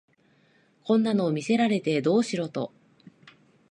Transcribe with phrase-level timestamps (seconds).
[0.83, 2.73] こんなの見せられてどうしろと